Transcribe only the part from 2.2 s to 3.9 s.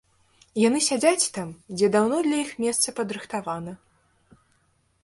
для іх месца падрыхтавана.